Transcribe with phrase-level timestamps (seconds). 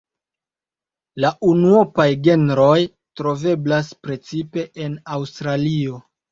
[1.25, 2.73] La unuopaj genroj
[3.23, 6.05] troveblas precipe en Aŭstralio.